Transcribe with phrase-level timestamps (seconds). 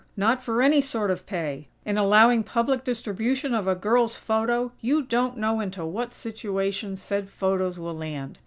[0.17, 1.67] Not for any sort of pay!!
[1.85, 7.29] In allowing public distribution of a girl's photo you don't know into what situations said
[7.29, 8.39] photos will land.